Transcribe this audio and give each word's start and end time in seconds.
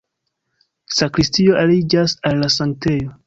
Sakristio 0.99 1.59
aliĝas 1.65 2.17
al 2.31 2.43
la 2.45 2.53
sanktejo. 2.57 3.15